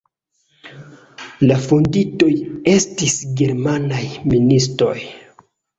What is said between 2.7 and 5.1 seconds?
estis germanaj ministoj.